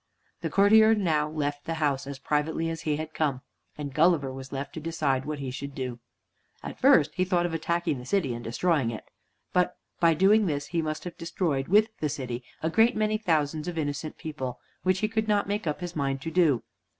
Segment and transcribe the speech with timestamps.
[0.41, 3.41] The courtier now left the house, as privately as he had come,
[3.77, 5.99] and Gulliver was left to decide what he should do.
[6.63, 9.05] At first he thought of attacking the city, and destroying it.
[9.53, 13.67] But by doing this he must have destroyed, with the city, a great many thousands
[13.67, 16.63] of innocent people, which he could not make up his mind to do.